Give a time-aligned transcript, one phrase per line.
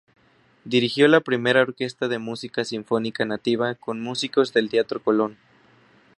[0.65, 5.37] Dirigió la primera Orquesta de Música Sinfónica Nativa, con músicos del teatro Colón.